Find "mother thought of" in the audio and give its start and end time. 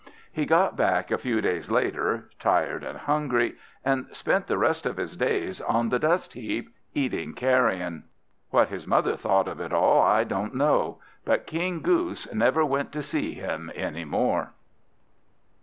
8.87-9.59